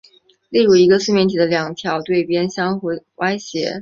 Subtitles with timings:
[0.49, 2.81] 例如一个四面体的两条对边互相
[3.17, 3.69] 歪斜。